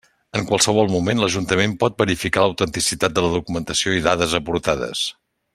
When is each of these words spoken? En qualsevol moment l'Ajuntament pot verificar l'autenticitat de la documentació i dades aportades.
En 0.37 0.45
qualsevol 0.51 0.87
moment 0.93 1.21
l'Ajuntament 1.23 1.75
pot 1.83 2.01
verificar 2.03 2.45
l'autenticitat 2.47 3.17
de 3.19 3.27
la 3.27 3.31
documentació 3.37 3.97
i 4.01 4.05
dades 4.11 4.39
aportades. 4.43 5.09